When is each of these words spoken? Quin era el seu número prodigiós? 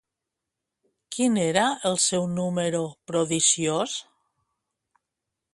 Quin 1.15 1.37
era 1.41 1.67
el 1.91 1.99
seu 2.05 2.25
número 2.39 2.81
prodigiós? 3.13 3.97